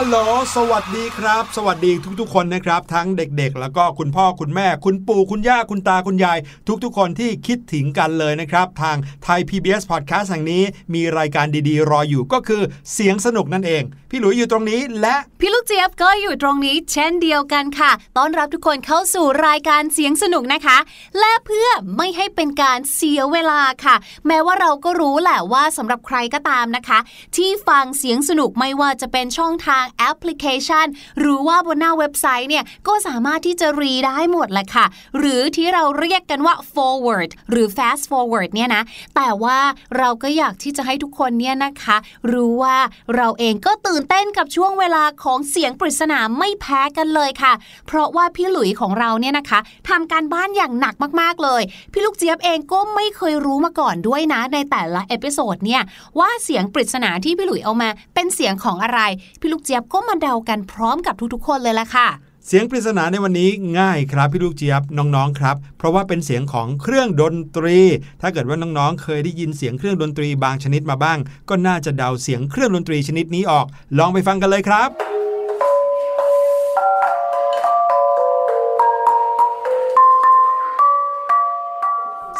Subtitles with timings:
[0.00, 0.18] ฮัลโหล
[0.56, 6.38] สวัสดีครับ สวัสดีทุกๆ คนนะครับ ทั้งเด็กๆ แล้วก็คุณพ่อคุณแม่ คุณปู่คุณย่าคุณตาคุณยาย
[6.84, 10.62] ทุกๆ คนที่คิดถึงกันเลยนะครับ ทางไทย PBS Podcast แห่งนี้
[10.94, 12.62] มีรายการดีๆ รออยู่ก็คือ
[12.92, 20.78] เสียงสนุกนั่นเอง พี่หลุยอยู่ตรงนี้และพี่ลูกเจี๊ยบก็อยู่ตรงนี้ เช่นเดียวกันค่ะต้อนรับทุกคนเข้าสู่รายการเสียงสนุกนะคะ
[21.18, 23.96] และเพื่อไม่ให้เป็นการเสียเวลาค่ะ
[24.26, 26.98] แม้ว่าเราก็รู้แหละว่าสำหรับใครก็ตามนะคะ
[27.36, 30.86] ที่ฟังเสียงสนุกไม่ว่าจะเป็นช่องทางแอปพลิเคชัน
[31.20, 34.86] หรือว่าบนหน้าเว็บไซต์เนี่ยก็สามารถที่จะรีได้หมดแหละค่ะ
[35.18, 38.82] หรือที่เราเรียกกันว่า forward หรือ fast forward เนี่ยนะ
[39.16, 39.58] แต่ว่า
[39.98, 41.96] เราก็อยากที่จะให้ทุกคนเนี่ยนะคะ
[42.32, 42.76] รู้ว่า
[43.16, 47.52] เราเองก็ตื่นเต้นกับช่วงเวลาของเสียงปริศนาไม่แพ้กันเลยค่ะ
[47.86, 51.62] เพราะว่าพี่หลุยของเราเนี่ยนะคะทำการบ้านอย่างหนักมากๆเลย
[51.92, 55.82] พี่ลูกเจี๊ยบเองก็ไม่เคยรู้มาก่อนด้วยนะ ในแต่ละ episode เนี่ย
[56.18, 59.00] ว่าเสียงปริศนาที่พี่หลุยเอามา เป็นเสียงของอะไร
[59.40, 62.08] พี่ลูกเจี๊ยบก็มาเดากันพร้อมกับทุกๆ คนเลยละค่ะ
[62.46, 67.78] เสียงปริศนาในวันนี้ง่ายครับพี่ลูกเจี๊ยบน้องๆครับ เพราะว่าเป็นเสียงของเครื่องดนตรี
[68.20, 73.66] ถ้าเกิดว่าน้องๆ เคยได้ยินเสียงเครื่องดนตรีบางชนิดมาบ้าง ก็น่าจะเดาเสียงเครื่องดนตรีชนิดนี้ออก
[73.98, 75.17] ลองไปฟังกันเลยครับ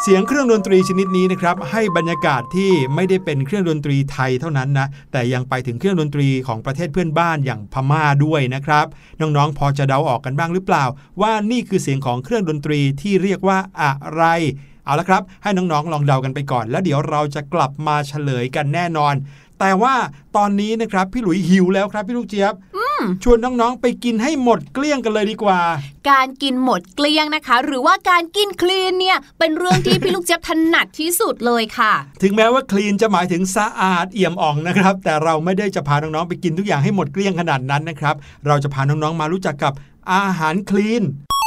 [0.03, 8.85] เสียงเครื่องดนตรีชนิดนี้นะครับให้บรรยากาศที่ไม่ได้เป็นเครื่องดนตรีไทยเท่านั้นนะแต่ยังไปถึงเครื่องดนตรีของประเทศเพื่อนบ้านอย่างพม่าด้วยนะครับ
[9.21, 10.85] น้องๆ พอจะเดาออกกันบ้างหรือเปล่า
[11.21, 14.23] ว่านี่คือเสียงของเครื่องดนตรีที่เรียกว่าอะไร
[14.85, 19.13] เอาละครับ ให้น้องๆลองเดากันไปก่อน แล้วเดี๋ยวเราจะกลับมาเฉลยกันแน่นอน
[19.59, 19.95] แต่ว่า
[20.37, 22.53] ตอนนี้นะครับพี่หลุยหิวแล้วครับพี่ลูกเจี๊ยบ
[23.23, 25.59] ชวนน้องๆไปกินให้หมดเกลี้ยงกันเลยดีกว่า
[26.09, 38.15] การกินหมดเกลี้ยงนะคะ หรือว่าการกินคลีนเนี่ยเป็นเรื่องที่พี่ลูกเจี๊ยบถนัดที่สุดเลยค่ะ ถึงแม้ว่าคลีนจะหมายถึงสะอาดเอี่ยมอ่องนะครับ แต่เราไม่ได้จะพาน้องๆไปกินทุกอย่างให้หมดเกลี้ยงขนาดนั้นนะครับ
[38.47, 39.73] เราจะพาน้องๆมารู้จักกับ
[40.13, 41.38] อาหารคลีนอืม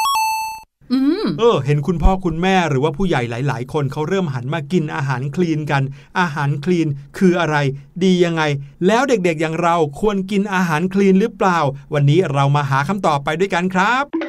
[1.39, 5.83] เออ เห็นคุณพ่อคุณแม่หรือว่าผู้ใหญ่หลาย ๆ คนเขาเริ่มหันมากินอาหารคลีนกัน
[6.21, 7.57] อาหารคลีนคืออะไร
[8.05, 8.43] ดียังไง
[8.87, 11.59] แล้วเด็กๆอย่างเราควรกินอาหารคลีนหรือเปล่า
[11.95, 14.22] วันนี้เรามาหาคำตอบไปด้วยกันครับ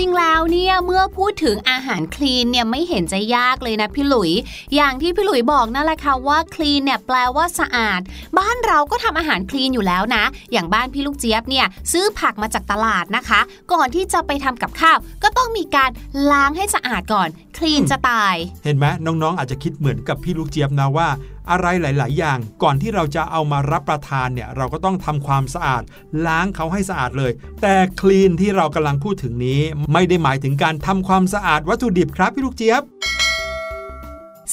[0.00, 4.32] ริงๆ แล้วเนี่ยเมื่อพูดถึงอาหารคลีนเนี่ยไม่เห็นจะยากเลยนะพี่หลุย
[4.74, 8.00] อย่างที่พี่หลุยบอกนั่นแหละค่ะว่าคลีนเนี่ยแปลว่าสะอาด
[8.38, 13.40] บ้านเราก็ทำอาหารคลีนอยู่แล้วนะ อย่างบ้านพี่ลูกเจี๊ยบเนี่ยซื้อผักมาจากตลาดนะคะ
[13.72, 15.90] ก่อนที่จะไปทำกับข้าว ก็ต้องมีการ
[16.30, 17.28] ล้างให้สะอาดก่อน
[17.58, 18.34] คลีนจะตาย
[18.64, 21.08] เห็นไหมน้องๆ อาจจะคิดเหมือนกับพี่ลูกเจี๊ยบนะว่า
[21.50, 25.82] อะไรหลาย ๆ อย่าง ก่อนที่เราจะเอามารับประทานเนี่ยเราก็ต้องทำความสะอาด
[26.26, 27.32] ล้างเขาให้สะอาดเลย
[27.62, 29.60] แต่คลีนที่เรากำลังพูดถึงนี้
[29.92, 32.82] ไม่ได้หมายถึงการทำความสะอาดวัตถุดิบครับพี่ลูกเจี๊ยบ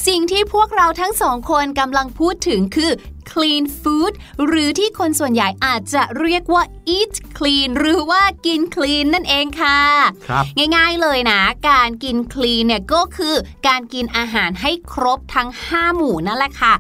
[0.08, 2.92] สิ่งที่พวกเราทั้งสองคนกำลังพูดถึงคือ
[3.32, 4.14] clean food
[4.46, 6.64] หรือที่คนส่วนใหญ่อาจจะเรียกว่า
[6.98, 9.80] eat clean หรือว่ากิน clean นั่นเองค่ะ
[10.30, 10.46] ครับ
[10.76, 11.40] ง่าย ๆเลยนะ
[11.70, 13.36] การกิน clean เนี่ยก็คือ
[13.68, 16.74] การกินอาหารให้ครบทั้ง 5 หมู่นั่นแหละค่ะ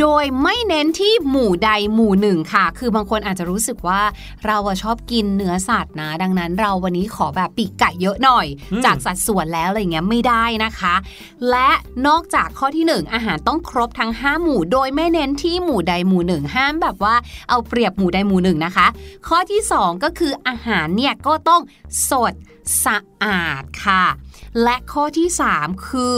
[0.00, 4.02] โดยไม่เน้นที่หมู่ใดหมู่หนึ่งค่ะ คือบางคนอาจจะรู้สึกว่า
[4.46, 10.94] เราอะชอบกินเนื้อสัตว์นะ ดังนั้นเราวันนี้ขอแบบปีกไก่เยอะหน่อยอืมจากสัดส่วนแล้วอะไรเงี้ยไม่ได้นะคะ
[11.50, 11.70] และ
[12.06, 17.14] นอกจากข้อที่ 1 อาหารต้องครบทั้ง 5 หมู่ โดยไม่เน้นที่หมู่ใดหมู่หนึ่งห้ามแบบว่า
[17.48, 18.86] เอาเปรียบหมู่ใดหมู่หนึ่งนะคะ
[19.28, 21.62] ข้อที่ 2 ก็คืออาหารเนี่ยก็ต้อง
[22.10, 22.34] สด
[22.84, 24.04] สะอาดค่ะ
[24.62, 25.28] และข้อที่
[25.58, 26.14] 3 คือ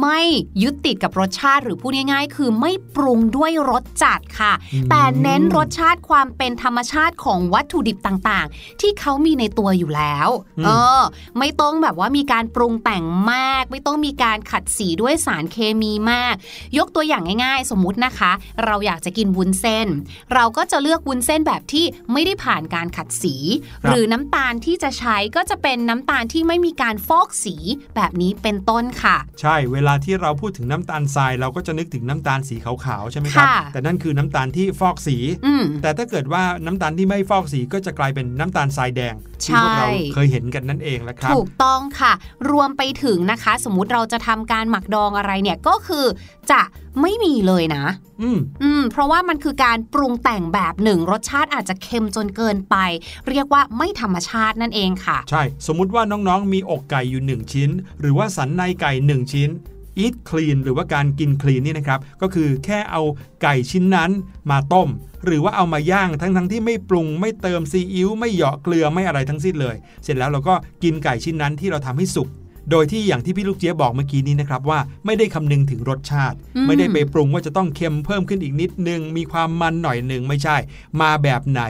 [0.00, 0.20] ไม่
[0.62, 10.28] ยึดติดกับรสชาติหรือพูดง่ายๆ คือไม่ปรุงด้วยรสจัดค่ะอืมแต่เน้นรสชาติความเป็นธรรมชาติของวัตถุดิบต่างๆ ที่เขามีในตัวอยู่แล้ว
[10.64, 10.68] เอ
[11.00, 11.02] อ
[11.38, 16.34] ไม่ต้องแบบว่ามีการปรุงแต่งมาก ไม่ต้องมีการขัดสีด้วยสารเคมีมาก
[16.78, 18.32] ยกตัวอย่างง่าย ๆ สมมุตินะคะ
[18.64, 19.88] เราอยากจะกินวุ้นเส้น
[20.34, 23.34] เราก็จะเลือกวุ้นเส้นแบบที่ไม่ได้ผ่านการขัดสี
[23.82, 27.55] ครับหรือน้ำตาลที่จะใช้ก็จะเป็นน้ำตาลที่ไม่มีการฟอกสี
[27.96, 42.12] แบบนี้เป็นต้นค่ะ ใช่เวลาที่เราพูดถึงน้ำตาลทรายเราก็จะนึกถึงน้ำตาลสีขาวๆใช่ไหมครับค่ะแต่นั่นคือน้ำตาลที่ฟอกสีอืมแต่ถ้าเกิดว่าน้ำตาลที่ไม่ฟอกสีก็จะกลายเป็นน้ำตาลทรายแดงที่ใช่พวกเราเคยเห็นกันนั่นเองแหละครับถูกต้องค่ะ
[42.50, 46.04] รวมไปถึงนะคะ สมมุติเราจะทำการหมักดองอะไรเนี่ยก็คือ
[46.52, 46.60] จะ
[47.02, 47.84] ไม่มีเลยนะ
[48.22, 52.76] อืมอืม เพราะว่ามันคือการปรุงแต่งแบบหนึ่ง รสชาติอาจจะเค็มจนเกินไป
[53.28, 59.50] เรียกว่าไม่ธรรมชาตินั่นเองค่ะ ใช่ สมมุติว่าน้องๆ มีอกไก่อยู่ 1 ชิ้น หรือว่าสันในไก่ 1 ชิ้น
[60.04, 63.02] eat clean หรือว่าการกิน clean นี่นะครับ ก็คือแค่เอา
[63.42, 64.10] ไก่ชิ้นนั้น
[64.50, 64.88] มาต้ม
[65.24, 72.28] หรือว่าเอามาย่างทั้งทั้งที่ไม่ปรุงไม่เติมซีอิ๊วไม่เหยาะเกลือไม่อะไรทั้งสิ้นเลย เสร็จแล้วเราก็กินไก่ชิ้นนั้นที่เราทำให้สุก
[72.70, 80.56] โดยที่อย่างที่พี่ลูกเจี๊ยบบอกเมื่อกี้นี้นะครับว่าไม่ได้คำนึงถึงรสชาติอืมไม่ได้ไปปรุงว่าจะต้องเค็มเพิ่มขึ้นอีกนิดนึง มีความมันหน่อยหนึ่งไม่ใช่
[81.00, 81.62] มาแบบไหน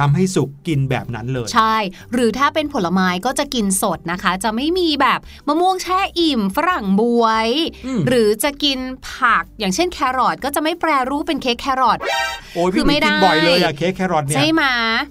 [0.00, 1.76] ทำให้สุกกินแบบนั้นเลย ใช่
[2.12, 7.48] หรือถ้าเป็นผลไม้ก็จะกินสดนะคะ จะไม่มีแบบมะม่วงแช่อิ่มฝรั่งบวย
[7.86, 8.78] อืมหรือจะกิน
[9.10, 11.98] ผักอย่างเช่นแครอทก็จะไม่แปรรูปเป็นเค้กแครอท
[12.54, 14.62] โอ้ยคืพี่อหไม่นุ่ยกินได้บ่อยเลยอะเค้กแครอทเนี่ยใช่ไหม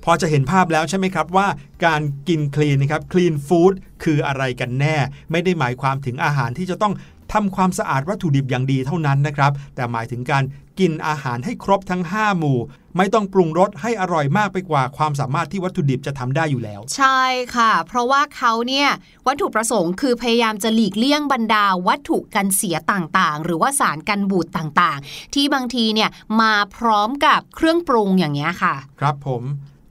[0.05, 1.47] พอจะเห็นภาพแล้วใช่ไหมครับว่า
[1.85, 4.95] การกินคลีนนะครับคลีนฟู้ดคืออะไรกันแน่
[5.31, 6.93] ไม่ได้หมายความถึงอาหารที่จะต้อง
[7.33, 10.43] ทำความสะอาดวัตถุดิบอย่างดีเท่านั้นนะครับ แต่หมายถึงการ
[10.79, 12.59] กินอาหารให้ครบทั้ง 5 หมู่
[12.97, 17.21] ไม่ต้องปรุงรสให้อร่อยมากไปกว่าความสามารถที่วัตถุดิบจะทำได้อยู่แล้ว ใช่
[17.55, 18.89] ค่ะ เพราะว่าเขาเนี่ย
[19.27, 26.09] วัตถุประสงค์คือพยายามจะหลีกเลี่ยงบรรดาวัตถุกันเสียต่างๆ หรือว่าสารกันบูดต่างๆ ที่บางทีเนี่ย
[26.41, 29.43] มาพร้อมกับเครื่องปรุงอย่างเงี้ยค่ะ ครับผม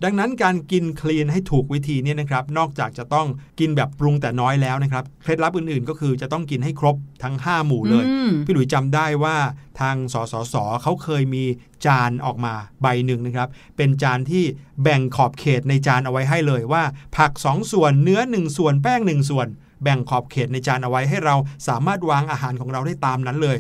[0.05, 3.27] ดังนั้นการกินคลีนให้ถูกวิธีเนี่ยนะครับ นอกจากจะต้อง
[3.61, 9.37] กินแบบปรุงแต่น้อยแล้วนะครับ เคล็ดลับอื่นๆ ก็คือจะต้องกินให้ครบทั้ง 5 หมู่เลยอืมพี่หลุยจำได้ว่า
[9.81, 11.45] ทางสสสเขาเคยมี
[11.87, 14.45] จานออกมาใบหนึ่งนะครับ เป็นจานที่
[14.83, 16.83] แบ่งขอบเขตในจานเอาไว้ให้เลยว่า
[17.17, 19.47] ผัก 2 ส่วนเนื้อ 1 ส่วนแป้ง 1 ส่วน
[19.83, 21.35] แบ่งขอบเขตในจานเอาไว้ให้เรา
[21.69, 23.59] สามารถวางอาหารของเราได้ตามนั้นเลย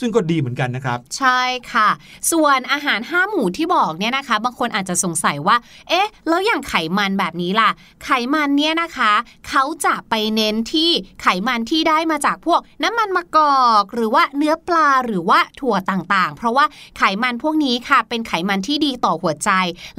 [0.00, 1.40] ซึ่งก็ดีเหมือนกันนะครับ ใช่
[1.72, 1.88] ค่ะ
[2.32, 5.56] ส่วนอาหารห้าหมู่ที่บอกเนี่ยนะคะ บางคนอาจจะสงสัยว่า
[5.88, 7.70] เอ๊ะ แล้วอย่างไขมันแบบนี้ล่ะ
[8.04, 9.12] ไขมันเนี่ยนะคะ
[9.48, 10.90] เขาจะไปเน้นที่
[11.22, 16.64] ไขมันที่ได้มาจากพวกน้ำมันมะกอก หรือว่าเนื้อปลาหรือว่าถั่วต่างๆ เพราะว่า
[16.98, 19.50] ไขมันพวกนี้ค่ะ เป็นไขมันที่ดีต่อหัวใจ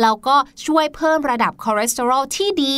[0.01, 2.77] แล้วก็ช่วยเพิ่มระดับคอเลสเตอรอลที่ดี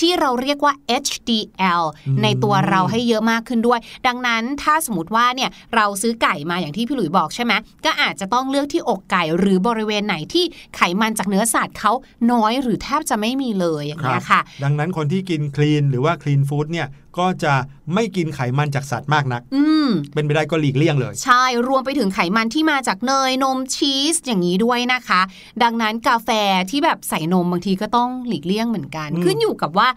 [0.00, 0.72] ที่เราเรียกว่า
[1.04, 7.52] HDL อืมในตัวเราให้เยอะมากขึ้นด้วย ดังนั้นถ้าสมมติว่าเนี่ยเราซื้อไก่มาอย่างที่พี่หลุยบอกใช่ไหม
[7.84, 10.44] ก็อาจจะต้องเลือกที่อกไก่หรือบริเวณไหนที่
[10.76, 11.92] ไขมันจากเนื้อสัตว์เขา
[12.32, 16.86] น้อยหรือแทบจะไม่มีเลยอย่างเงี้ยค่ะ ดังนั้นคนที่กินคลีนหรือว่าคลีนฟู้ดเนี่ย
[17.18, 17.54] ก็จะ
[17.94, 25.20] ไม่กินไขมันจากสัตว์มากนัก อืมเป็นไปได้ก็หลีกเลี่ยงเลย ใช่ รวมไปถึงไขมันที่มาจากเนยนมชีสอย่างนี้ด้วยนะคะ
[25.62, 26.30] ดังนั้นกาแฟ
[26.70, 29.88] ที่แบบใส่นมบางทีก็ต้องหลีกเลี่ยงเหมือนกันอืมขึ้นอยู่กับว่า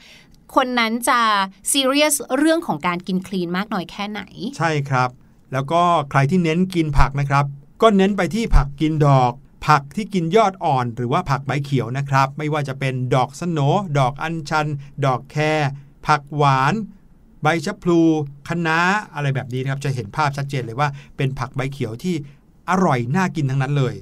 [0.55, 1.19] คนนั้นจะ
[1.71, 4.21] ซีเรียสเรื่องของการกินคลีนมากน้อยแค่ไหน
[4.57, 5.09] ใช่ครับ
[5.53, 7.45] แล้วก็ใครที่เน้นกินผักนะครับ
[7.81, 9.33] ก็เน้นไปที่ผักกินดอก
[9.67, 13.59] ผักที่กินยอดอ่อน หรือว่าผักใบเขียวนะครับ ไม่ว่าจะเป็นดอกสโหน
[13.99, 14.67] ดอกอัญชัน
[15.05, 15.61] ดอกแคร
[16.07, 16.73] ผักหวาน
[17.43, 17.99] ใบชะพลู
[18.47, 18.79] คะน้า
[19.15, 22.15] อะไรแบบนี้นะครับจะเห็นภาพชัดเจนเลยว่า เป็นผักใบเขียวที่
[22.69, 23.95] อร่อยน่ากินทั้งนั้นเลย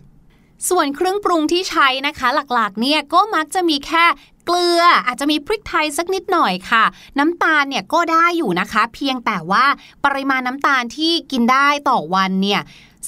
[0.69, 4.05] ส่วนเครื่องปรุงที่ใช้นะคะ หลักๆเนี่ยก็มักจะมีแค่
[4.45, 6.83] เกลืออาจจะมีพริกไทยสักนิดหน่อยค่ะ
[7.19, 9.65] น้ำตาลเนี่ยก็ได้อยู่นะคะ เพียงแต่ว่า
[10.05, 12.61] ปริมาณน้ำตาลที่กินได้ต่อวันเนี่ย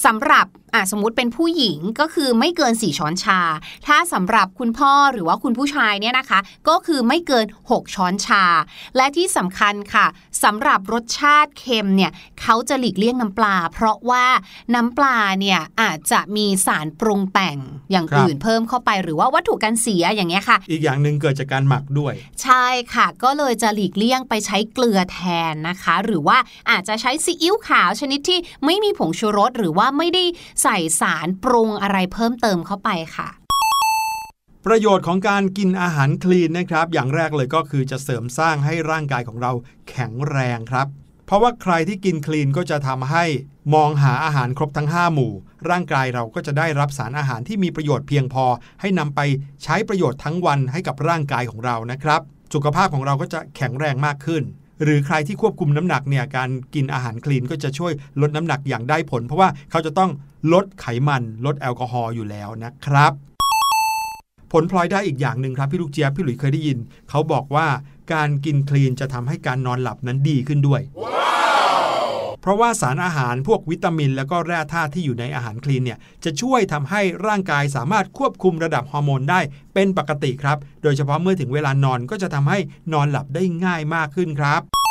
[0.05, 3.39] สำหรับ อะสมมุติเป็นผู้หญิงก็คือไม่เกิน 4 ช้อนชา
[3.87, 6.39] ถ้าสำหรับคุณพ่อหรือว่าคุณผู้ชายเนี่ยนะคะ
[6.69, 8.43] ก็คือไม่เกิน 6 ช้อนชา
[8.97, 10.05] และที่สำคัญค่ะ
[10.43, 12.11] สำหรับรสชาติเค็มเนี่ย
[12.41, 14.25] เขาจะหลีกเลี่ยงน้ำปลา เพราะว่า
[14.75, 17.57] น้ำปลาเนี่ยอาจจะมีสารปรุงแต่ง
[17.91, 22.13] อย่างครับอื่นเพิ่มเข้าไปหรือว่าวัตถุกันเสียอย่างเงี้ยค่ะ อีกอย่างหนึ่งเกิดจากการหมักด้วย
[22.43, 25.19] ใช่ค่ะ ก็เลยจะหลีกเลี่ยงไปใช้เกลือแท
[25.51, 26.37] นนะคะ หรือว่า
[26.69, 30.23] อาจจะใช้ซีอิ๊วขาวชนิดที่ไม่มีผงชูรสหรือว่าไม่ได้
[30.63, 33.29] ใส่สารปรุงอะไรเพิ่มเติมเข้าไปค่ะ
[34.65, 39.51] ประโยชน์ของการกินอาหารคลีนนะครับ อย่างแรกเลยก็คือจะเสริมสร้างให้ร่างกายของเรา
[39.89, 40.87] แข็งแรงครับ
[41.25, 43.25] เพราะว่าใครที่กินคลีนก็จะทำให้
[43.73, 45.31] มองหาอาหารครบทั้ง 5 หมู่
[45.69, 48.45] ร่างกายเราก็จะได้รับสารอาหารที่มีประโยชน์เพียงพอ
[48.81, 49.19] ให้นำไป
[49.63, 52.21] ใช้ประโยชน์ทั้งวันให้กับร่างกายของเรานะครับ
[52.53, 54.43] สุขภาพของเราก็จะแข็งแรงมากขึ้น
[54.83, 60.11] หรือใครที่ควบคุมน้ำหนักเนี่ยการกินอาหารคลีนก็จะช่วยลดน้ำหนักอย่างได้ผล เพราะว่าเขาจะต้อง
[60.53, 63.13] ลดไขมันลดแอลกอฮอล์อยู่แล้วนะครับ
[64.51, 66.77] ผลพลอยได้อีกอย่างหนึ่งครับพี่ลูกเจี๊ยบพี่หลุยเคยได้ยิน
[67.09, 67.67] เขาบอกว่า
[68.13, 70.81] การกินคลีนจะทำให้การนอนหลับนั้นดีขึ้นด้วย
[72.43, 79.39] เพราะว่าสารอาหารพวกวิตามิน แล้วก็แร่ธาตุที่อยู่ในอาหารคลีนเนี่ยจะช่วยทำให้ร่างกายสามารถควบคุมระดับฮอร์โมนได้
[79.73, 82.59] เป็นปกติครับ โดยเฉพาะเมื่อถึงเวลานอนก็จะทำให้
[82.93, 84.82] นอนหลับได้ง่ายมากขึ้นครับ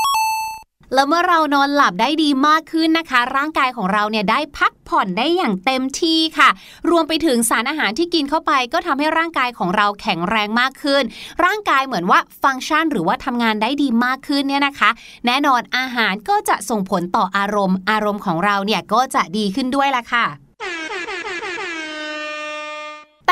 [0.95, 6.49] แล้วเมื่อเรานอนหลับได้ดีมากขึ้นนะคะ ร่างกายของเราเนี่ยได้พักผ่อนได้อย่างเต็มที่ค่ะ
[6.91, 11.03] รวมไปถึงสารอาหารที่กินเข้าไป ก็ทำให้ร่างกายของเราแข็งแรงมากขึ้น
[11.45, 14.91] ร่างกายเหมือนว่าฟังก์ชันหรือว่าทำงานได้ดีมากขึ้นเนี่ยนะคะ
[15.27, 20.27] แน่นอนอาหารก็จะส่งผลต่ออารมณ์ อารมณ์ของเราเนี่ยก็จะดีขึ้นด้วยล่ะค่ะ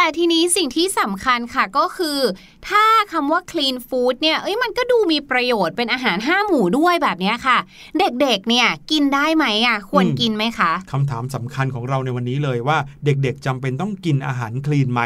[0.03, 2.19] แต่ทีนี้สิ่งที่สำคัญค่ะก็คือ
[2.69, 7.59] ถ้าคำว่า clean food เนี่ยเอ้ยมันก็ดูมีประโยชน์เป็นอาหารห้าหมู่ด้วยแบบนี้ค่ะ
[7.99, 15.01] เด็กๆเนี่ยกินได้ไหมอะควรกินไหมคะคำถามสำคัญของเราในวันนี้เลยว่าเด็กๆจำเป็นต้องกินอาหารคลีนไหม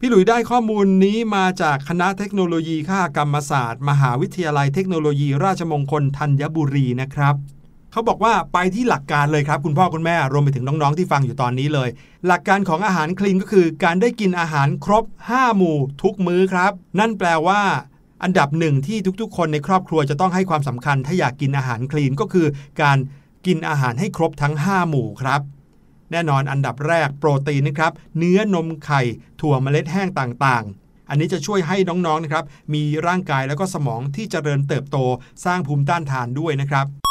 [0.00, 7.36] พี่หลุยได้ข้อมูลนี้มาจากคณะเทคโนโลยีข้ากรรมศาสตร์ มหาวิทยาลัยเทคโนโลยีราชมงคลธัญบุรีนะครับ
[7.94, 11.88] เขาบอกว่าไปที่หลักการเลยครับ คุณพ่อคุณแม่รวมไปถึงน้องๆที่ฟังอยู่ตอนนี้เลย
[12.26, 17.62] หลักการของอาหารคลีนก็คือ การได้กินอาหารครบ 5 หมู่ทุกมื้อครับ นั่นแปลว่า
[18.22, 22.46] อันดับหนึ่งที่ทุกๆ คนในครอบครัวจะต้องให้ความสำคัญ ถ้าอยากกินอาหารคลีนก็คือ
[22.82, 22.98] การ
[23.46, 25.40] กินอาหารให้ครบทั้ง 5 หมู่ครับ
[26.10, 29.02] แน่นอนอันดับแรกโปรตีนนะครับ เนื้อนมไข่
[29.40, 34.96] ถั่วเมล็ดแห้งต่างๆ อันนี้จะช่วยให้น้องๆนะครับ มีร่างกายแล้วก็สมองที่เจริญเติบโต
[35.44, 37.03] สร้างภูมิต้านทานด้วยนะครับ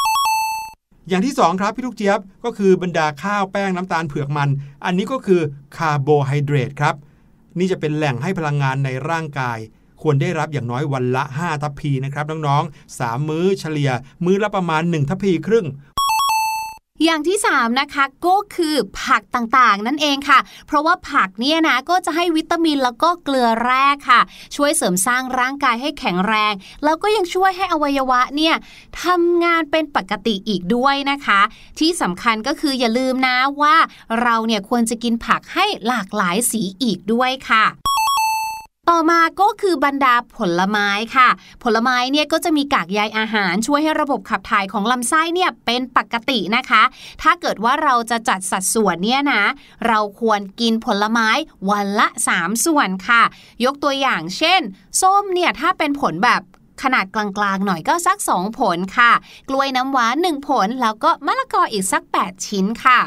[1.09, 4.49] อย่างที่สองครับพี่ลูกเจี๊ยบก็คือบรรดาข้าวแป้งน้ำตาลเผือกมัน
[4.85, 5.41] อันนี้ก็คือ
[5.77, 6.95] คาร์โบไฮเดรตครับ
[7.59, 9.59] นี่จะเป็นแหล่งให้พลังงานในร่างกาย
[10.01, 13.91] ควรได้รับอย่างน้อยวันละ 5 ทัพพีนะครับน้องๆ 3 มื้อเฉลี่ย
[14.25, 15.65] มื้อละประมาณ 1 ทัพพีครึ่ง
[17.03, 24.21] อย่างที่3นะคะก็คือผักต่างๆ นั่นเองค่ะ เพราะว่าผักเนี่ยนะก็จะให้วิตามินแล้วก็เกลือแร่ค่ะ
[24.55, 28.55] ช่วยเสริมสร้างร่างกายให้แข็งแรง แล้วก็ยังช่วยให้อวัยวะเนี่ย
[29.03, 31.41] ทำงานเป็นปกติอีกด้วยนะคะ
[31.79, 33.75] ที่สำคัญก็คืออย่าลืมนะว่า
[34.21, 37.82] เราเนี่ยควรจะกินผักให้หลากหลายสีอีกด้วยค่ะ
[38.91, 41.29] ต่อมาก็คือบรรดาผลไม้ค่ะ
[41.63, 46.83] ผลไม้เนี่ยก็จะมีกากใยอาหารช่วยให้ระบบขับถ่ายของลำไส้เนี่ยเป็นปกตินะคะ
[47.21, 49.43] ถ้าเกิดว่าเราจะจัดสัดส่วนเนี่ยนะ
[49.87, 51.29] เราควรกินผลไม้
[51.69, 53.23] วันละ 3 ส่วนค่ะ
[53.65, 54.61] ยกตัวอย่างเช่น
[55.01, 56.41] ส้มเนี่ยถ้าเป็นผลแบบ
[56.83, 59.11] ขนาดกลางๆ หน่อยก็สัก 2 ผลค่ะ
[59.49, 62.99] กล้วยน้ำว้า 1 ผล แล้วก็มะละกออีกสัก 8 ชิ้นค่ะ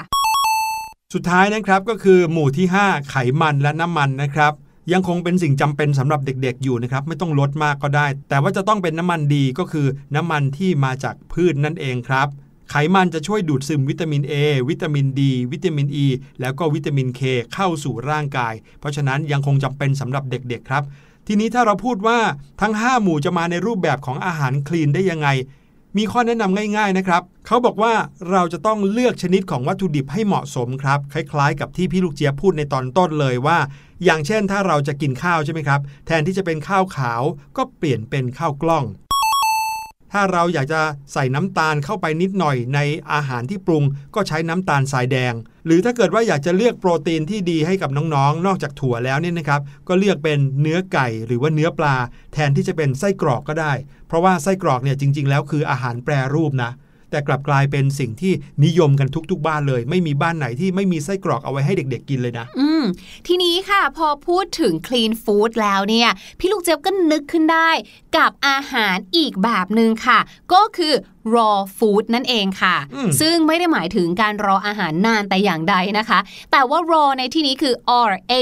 [1.15, 4.55] สุดท้ายนะครับก็คือหมู่ที่ 5 ไขมันและน้ำมันนะครับ
[4.93, 12.29] ยังคงเป็นสิ่งจำเป็นสำหรับเด็กๆ อยู่นะครับ ไม่ต้องลดมากก็ได้ แต่ว่าจะต้องเป็นน้ำมันดีก็คือน้ำมันที่มาจากพืชนั่นเองครับ
[12.71, 14.35] ไขมันจะช่วยดูดซึมวิตามิน A
[14.69, 15.21] วิตามิน D
[15.53, 16.07] วิตามิน E
[16.41, 17.21] แล้วก็วิตามิน K
[17.55, 20.83] เข้าสู่ร่างกาย เพราะฉะนั้นยังคงจำเป็นสำหรับเด็กๆ ครับ
[21.27, 22.19] ทีนี้ถ้าเราพูดว่า
[22.61, 25.29] ทั้ง 5 หมู่จะมาในรูปแบบของอาหารคลีนได้ยังไง
[25.97, 27.93] มีข้อแนะนำง่าย ๆนะครับเขาบอกว่า
[28.31, 33.59] เราจะต้องเลือกชนิดของวัตถุดิบให้เหมาะสมครับ คล้าย ๆ กับที่พี่ลูกเจี๊ยบพูดในตอนต้นเลยว่า
[34.05, 37.23] อย่างเช่นถ้าเราจะกินข้าวใช่ไหมครับ แทนที่จะเป็นข้าวขาว
[37.57, 38.85] ก็เปลี่ยนเป็นข้าวกล้อง
[40.19, 42.81] ถ้าเราอยากจะใส่น้ำตาลเข้าไปนิดหน่อยใน
[43.13, 45.35] อาหารที่ปรุง ก็ใช้น้ำตาลสายแดง
[45.67, 51.97] หรือถ้าเกิดว่าอยากจะเลือกโปรตีนที่ดีให้กับน้องๆ นอกจากถั่วแล้วเนี่ยนะครับ ก็เลือกเป็นเนื้อไก่หรือว่าเนื้อปลา
[52.33, 53.73] แทนที่จะเป็นไส้กรอกก็ได้
[54.07, 56.71] เพราะว่าไส้กรอกเนี่ยจริง ๆ แล้วคืออาหารแปรรูปนะ
[57.17, 58.33] แต่กลับกลายเป็นสิ่งที่
[58.65, 62.85] นิยมกันทุก ๆ บ้านเลย ไม่มีบ้านไหนที่ไม่มีไส้กรอกเอาไว้ให้เด็ก ๆ กินเลยนะ อืม
[63.27, 67.71] ทีนี้ค่ะพอพูดถึง clean food แล้วเนี่ย พี่ลูกเจี๊ยบก็นึกขึ้นได้
[68.17, 70.19] กับอาหารอีกแบบหนึ่งค่ะ
[70.53, 70.93] ก็คือ
[71.35, 76.19] raw food นั่นเองค่ะอืมซึ่งไม่ได้หมายถึงการรออาหารนานแต่อย่างใดนะคะ
[76.53, 77.75] แต่ว่า raw ในที่นี้คือ
[78.11, 78.35] R A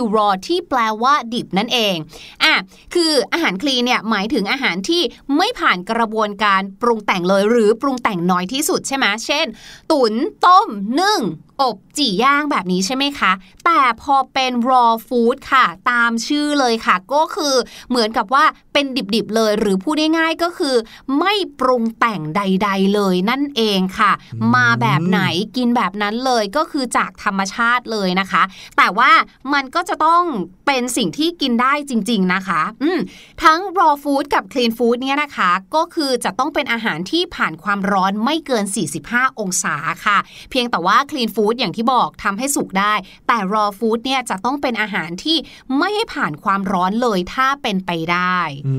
[0.00, 1.96] W raw ที่แปลว่าดิบนั่นเอง
[2.44, 2.54] อะ
[2.94, 5.02] คืออาหารคลีนเนี่ยหมายถึงอาหารที่
[5.36, 9.46] ไม่ผ่านกระบวนการปรุงแต่งเลย หรือปรุงแต่งน้อยที่สุดใช่ไหมเช่น
[9.90, 10.68] ตุ๋นต้ม
[11.00, 11.20] นึ่ง
[11.66, 13.32] อบจี่ย่างแบบนี้ใช่ไหมคะ
[13.64, 17.54] แต่พอเป็น raw food ค่ะ ตามชื่อเลยค่ะ ก็คือ
[17.90, 20.76] เหมือนกับว่าเป็นดิบๆเลย หรือพูดง่ายๆก็คือ
[21.18, 25.20] ไม่ปรุงแต่งใด ๆ เลยนั่นเองค่ะอืมมาแบบไหน
[25.56, 28.42] กินแบบนั้นเลยก็คือจากธรรมชาติเลยนะคะ
[28.76, 29.10] แต่ว่า
[29.52, 30.22] มันก็จะต้อง
[30.66, 32.98] เป็นสิ่งที่กินได้จริง ๆนะคะ อืม
[33.42, 38.64] ทั้ง raw food กับ clean food เนี่ยนะคะ ก็คือจะต้องเป็นอาหารที่ผ่านความร้อนไม่เกิน
[39.02, 40.18] 45 องศาค่ะ
[40.50, 42.94] เพียงแต่ว่า clean food อย่างที่บอกทำให้สุกได้
[43.26, 45.36] แต่ raw food เนี่ยจะต้องเป็นอาหารที่
[45.78, 48.74] ไม่ให้ผ่านความร้อนเลยถ้าเป็นไปได้อื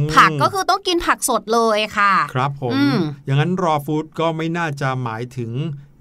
[0.00, 5.52] มผักก็คือต้องกินผักสดเลยค่ะ ครับผมอืมอย่างนั้นรอฟู้ดก็ไม่น่าจะหมายถึง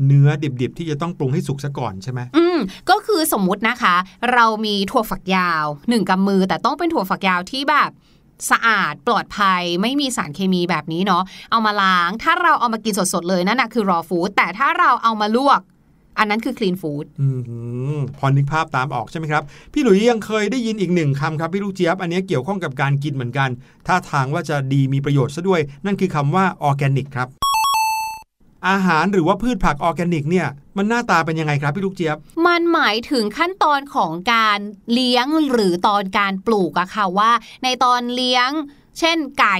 [0.06, 0.30] เนื้อ
[0.62, 2.58] ดิบๆ ที่จะต้องปรุงให้สุกซะก่อนใช่ไหมอืม
[2.90, 3.96] ก็คือสมมุตินะคะ
[4.34, 7.92] เรามีถั่วฝักยาวหนึ่งกำมือ แต่ต้องเป็นถั่วฝักยาวที่แบบ
[8.52, 15.60] สะอาดปลอดภัยไม่มีสารเคมีแบบนี้เนาะเอามาล้าง ถ้าเราเอามากินสดๆเลยนั่นนะคือ raw food แต่ถ้าเราเอามาลวก
[16.18, 17.28] อันนั้นคือ clean food อื
[17.98, 23.50] มพอนึกภาพตามออกใช่ไหมครับ พี่หลุยยังเคยได้ยินอีกหนึ่งคำครับ พี่ลูกเจี๊ยบ อันนี้เกี่ยวข้องกับการกินเหมือนกัน
[23.88, 27.30] ถ้าทางว่าจะดีมีประโยชน์ซะด้วย นั่นคือคำว่าออร์แกนิกครับ
[28.70, 30.48] อาหารหรือว่าพืชผักออร์แกนิกเนี่ย
[30.78, 34.60] มันหน้าตาเป็นยังไงครับพี่ลูกเจี๊ยบ มันหมายถึงขั้นตอนของการ
[34.94, 37.32] เลี้ยงหรือตอนการปลูกอะค่ะว่า
[37.64, 38.50] ในตอนเลี้ยง
[39.00, 39.58] เช่นไก่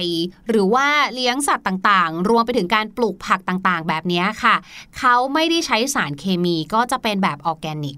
[0.48, 4.54] หรือว่าเลี้ยงสัตว์ต่างๆ รวมไปถึงการปลูกผักต่างๆ แบบนี้ค่ะ
[4.98, 7.96] เขาไม่ได้ใช้สารเคมีก็จะเป็นแบบออร์แกนิก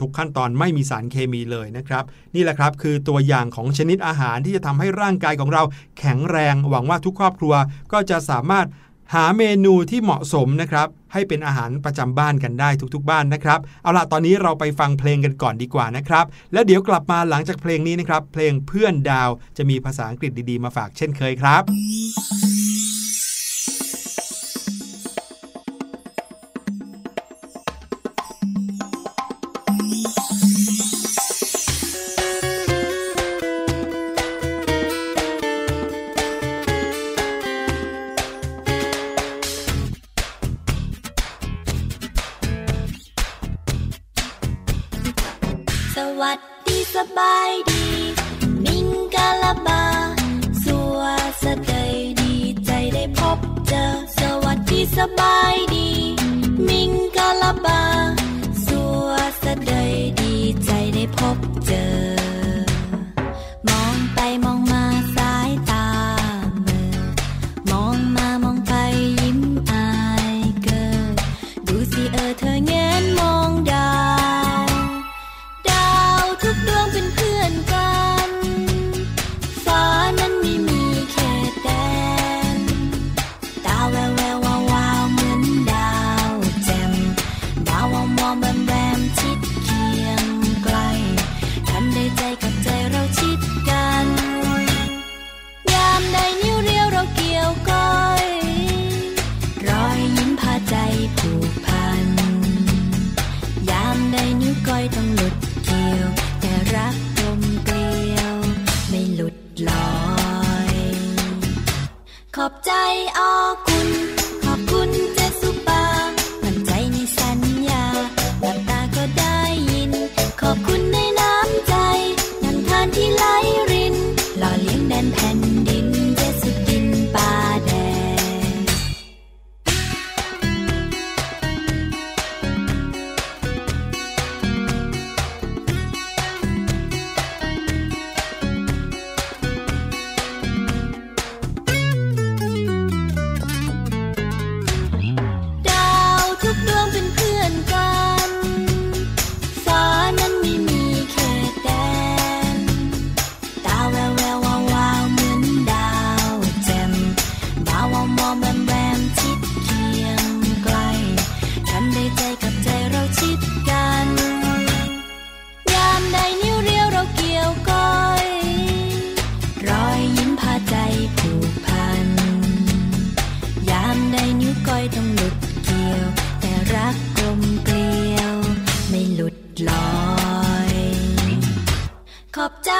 [0.00, 5.62] ทุกขั้นตอนไม่มีสารเคมีเลยนะครับ นี่แหละครับคือตัวอย่างของชนิดอาหารที่จะทำให้ร่างกายของเรา
[5.98, 7.54] แข็งแรง หวังว่าทุกครอบครัว
[7.92, 8.66] ก็จะสามารถ
[9.14, 22.47] หาเมนูที่เหมาะสมนะครับให้เป็นอาหารประจำบ้านกันได้ทุกๆบ้านนะครับเอาล่ะตอนนี้เราไปฟังเพลงกันก่อนดีกว่านะครับแล้วเดี๋ยวกลับมาหลังจากเพลงนี้นะครับเพลงเพื่อนดาวจะมีภาษาอังกฤษดีๆมาฝากเช่นเคยครับ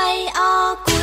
[0.08, 0.97] ขอ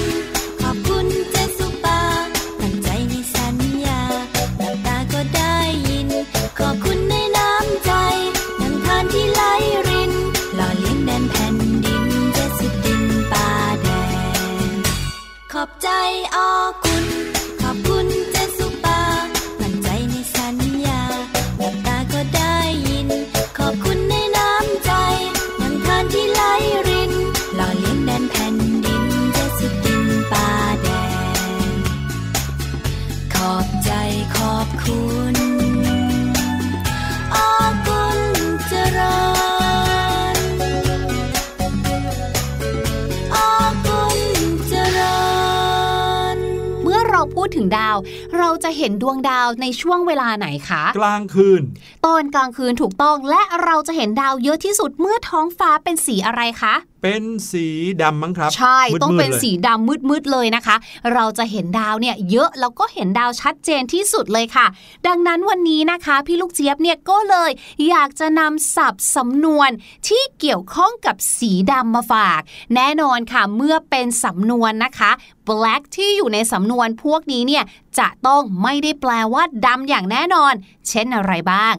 [47.47, 47.97] ดถึงดาว
[48.37, 51.61] เราจะเห็นดวงดาวในช่วงเวลาไหนคะ กลางคืน
[52.05, 56.75] ตอนกลางคืนถูกต้องและเราจะเห็นดาวเยอะที่สุดเมื่อท้องฟ้าเป็นสีอะไรคะ
[57.05, 57.67] เป็นสี
[58.01, 60.75] ดำมั้งครับ ใช่มืดๆต้องเป็นลยสีดำมืดๆเลยนะคะ
[61.13, 64.65] เราจะเห็นดาวเนี่ยเยอะแล้วก็เห็นดาวชัดเจนที่สุดเลยค่ะ
[65.07, 67.51] ดังนั้นวันนี้นะคะพี่ลูกเจี๊ยบเนี่ยก็เลย
[67.89, 69.69] อยากจะนำศัพท์สำนวน
[70.07, 72.41] ที่เกี่ยวข้องกับสีดำมาฝาก
[72.75, 75.11] แน่นอนค่ะเมื่อเป็นสำนวนนะคะ
[75.47, 77.63] black ที่อยู่ในสำนวนพวกนี้เนี่ย
[77.99, 80.53] จะต้องไม่ได้แปลว่าดำอย่างแน่นอน
[80.89, 81.73] เช่นอะไรบ้าง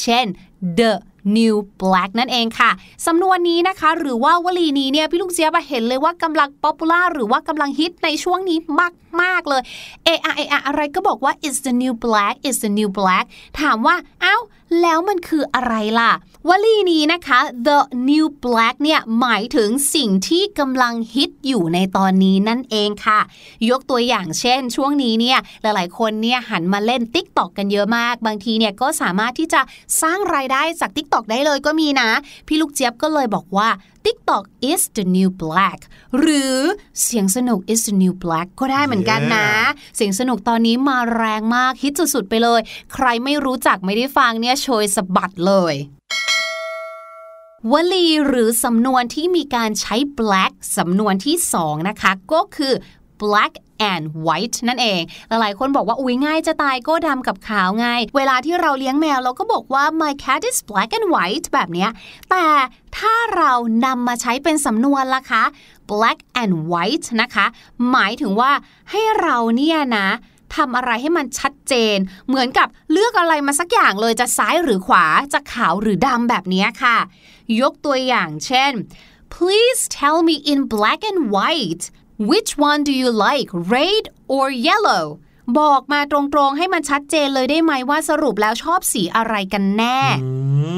[0.00, 0.26] เช่น
[0.78, 0.92] the
[1.36, 2.70] new black นั่นเองค่ะ
[3.06, 8.58] สำนวนนี้นะคะ หรือว่าวลีนี้เนี่ยพี่ลูกเสียบเห็นเลยว่ากำลังป๊อปปูล่าหรือว่ากำลังฮิตในช่วงนี้
[9.22, 9.62] มาก ๆ เลย
[10.04, 13.24] เออะเออะอะไรก็บอกว่า is the new black is the new black
[13.60, 14.36] ถามว่าเอ้า
[14.80, 16.12] แล้วมันคืออะไรล่ะ
[16.48, 23.20] วลีนี้นะคะ the new black เนี่ยหมายถึงสิ่งที่กำลังฮิตอยู่ในตอนนี้นั่นเองค่ะ
[23.70, 29.60] ยกตัวอย่างเช่น ช่วงนี้เนี่ยหลายๆ คนเนี่ยหันมาเล่น t ิ k t o k กันเยอะมาก บางทีเนี่ยก็สามารถที่จะ
[30.02, 32.08] สร้างรายได้จาก t ิ k t o k ได้เลยก็มีนะ
[32.46, 33.68] พี่ลูกเจี๊ยบก็เลยบอกว่า
[34.04, 35.78] TikTok is the new black
[36.18, 36.56] หรือ
[37.02, 39.48] เสียงสนุก is the new black ก็ได้เหมือนกันนะ
[39.96, 42.60] เสียงสนุกตอนนี้มาแรงมากฮิตสุดๆไปเลย
[42.92, 45.74] ใครไม่รู้จักไม่ได้ฟังเนี่ยโชยสะบัดเลย
[47.72, 52.74] วลีหรือสำนวนที่มีการใช้ black สำนวนที่สองนะคะ ก็คือ
[53.22, 53.52] black
[53.90, 61.86] and white นั่นเอง หลายๆ คนบอกว่าอุ้ยง่ายจะตายก็ดำกับขาวไง เวลาที่เราเลี้ยงแมวเราก็บอกว่า my cat is black and white แบบนี้
[62.30, 62.46] แต่
[62.96, 63.52] ถ้าเรา
[63.84, 65.44] นำมาใช้เป็นสำนวนล่ะคะ
[65.90, 67.46] black and white นะคะ
[67.90, 68.50] หมายถึงว่า
[68.90, 70.08] ให้เราเนี่ยนะ
[70.54, 71.96] ทำอะไรให้มันชัดเจน
[72.28, 76.96] เหมือนกับเลือกอะไรมาสักอย่างเลยจะซ้ายหรือขวาจะขาวหรือดำแบบนี้ค่ะ
[77.60, 78.72] ยกตัวอย่างเช่น
[79.34, 81.84] please tell me in black and white
[82.30, 84.04] which one do you like red
[84.34, 85.04] or yellow
[85.58, 90.28] บอกมาตรงๆให้มันชัดเจนเลยได้ไหมว่าสรุปแล้วชอบสีอะไรกันแน่อื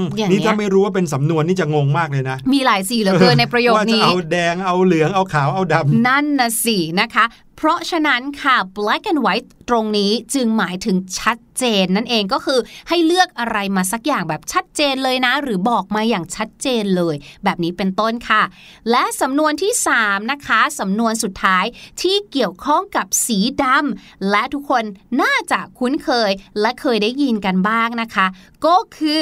[0.03, 7.25] มอย่างเงี้ยนี่ถ้าไม่รู้ว่าเป็นสำนวนนี่จะงงมากเลยนะ มีหลายสีเหลือเกินในประโยคว่าจะนี้เอาแดงเอาเหลืองเอาขาวเอาดำนั่นนะสินะคะ
[7.57, 17.15] เพราะฉะนั้นค่ะ black and white ตรงนี้จึงหมายถึงชัดเจนนั่นเองก็คือให้เลือกอะไรมาสักอย่างแบบชัดเจนเลยนะ หรือบอกมาอย่างชัดเจนเลย
[17.45, 18.43] แบบนี้เป็นต้นค่ะ
[18.91, 21.65] และสำนวนที่ 3 นะคะสำนวนสุดท้าย
[22.03, 24.85] ที่เกี่ยวข้องกับสีดำและทุกคน
[25.23, 28.27] น่าจะคุ้นเคยและเคยได้ยินกันบ้างนะคะ
[28.67, 29.21] ก็คือ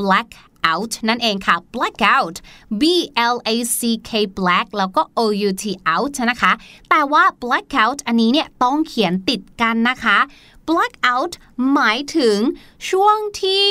[0.00, 0.28] black
[0.70, 2.36] out นั่นเองค่ะ blackout
[2.80, 2.82] b
[3.34, 6.52] l a c k black แล้วก็ o u t out นะคะ
[6.90, 10.18] แต่ว่า blackout อันนี้เนี่ยต้องเขียนติดกันนะคะ
[10.68, 11.32] blackout
[11.72, 12.38] หมายถึง
[12.90, 13.66] ช่วงที่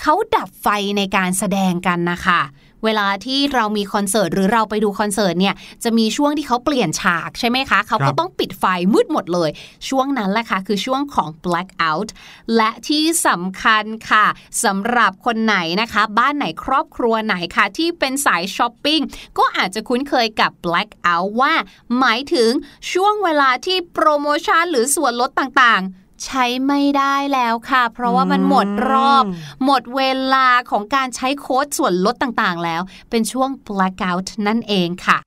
[0.00, 2.40] เขาดับไฟในการแสดงกันนะคะ
[2.84, 8.64] เวลาที่เรามีคอนเสิร์ตหรือเราไปดูคอนเสิร์ตเนี่ยจะมีช่วงที่เขาเปลี่ยนฉากใช่ไหมคะเขาครัก็บต้องปิดไฟ
[8.94, 9.50] มืดหมดเลย
[9.88, 12.08] ช่วงนั้นแหละค่ะคือช่วงของ blackout
[12.56, 14.26] และที่สำคัญค่ะ
[14.64, 19.00] สำหรับคนไหนนะคะ บ้านไหนครอบครัวไหนค่ะที่เป็นสายช้อปปิ้ง
[19.38, 21.52] ก็อาจจะคุ้นเคยกับ blackout ว่า
[21.98, 22.50] หมายถึง
[22.92, 29.24] ช่วงเวลาที่โปรโมชั่นหรือส่วนลดต่างๆ ใช้ไม่ได้แล้วค่ะ เพราะว่ามันหมดรอบ
[29.64, 30.02] หมดเว
[30.34, 35.18] ลาของการใช้โค้ดส่วนลดต่างๆ แล้ว เป็นช่วง blackout นั่นเองค่ะ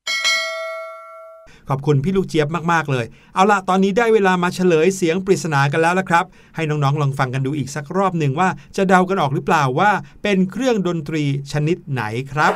[1.69, 6.25] ขอบคุณพี่ลูกเจี๊ยบมาก ๆ เลย เอาล่ะตอนนี้ได้เวลามาเฉลยเสียงปริศนากันแล้วละครับ
[6.55, 9.91] ให้น้อง ๆ ลองฟังกันดูอีกสักรอบหนึ่งว่าจะเดากันออกหรือเปล่าว่า
[10.23, 12.53] เป็นเครื่องดนตรีชนิดไหนครับ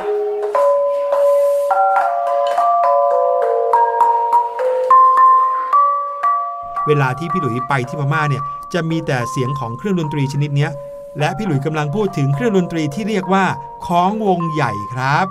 [6.86, 8.42] เวลาที่พี่หลุยไปที่พม่าเนี่ย
[8.74, 10.70] จะมีแต่เสียงของเครื่องดนตรีชนิดเนี้ย
[11.18, 13.44] และพี่หลุยกำลังพูดถึงเครื่องดนตรีที่เรียกว่า
[13.86, 15.26] ค้องวงใหญ่ครับ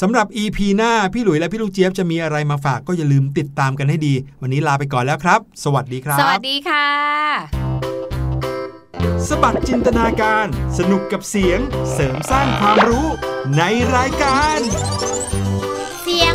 [0.00, 6.86] สำหรับ EP หน้าพี่หลุยและพี่ลูกเจี๊ยบจะมีอะไรมาฝากก็อย่าลืมติดตามกันให้ดี วันนี้ลาไปก่อนแล้วครับ สวัสดีครับ สวัสดีค่ะ
[9.28, 10.46] สบัดจินตนาการ
[10.78, 11.58] สนุกกับเสียง
[11.92, 13.06] เสริมสร้างความรู้
[13.56, 13.62] ใน
[13.96, 14.58] รายการ
[16.02, 16.34] เสียง